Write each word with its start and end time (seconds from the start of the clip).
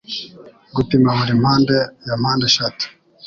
Gupima 0.75 1.09
buri 1.17 1.33
mpande 1.41 1.77
ya 2.07 2.15
mpandeshatu. 2.21 2.85